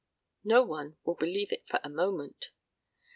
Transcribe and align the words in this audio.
No 0.43 0.63
one 0.63 0.97
will 1.05 1.13
believe 1.13 1.51
it 1.51 1.67
for 1.67 1.79
a 1.83 1.89
moment. 1.89 2.49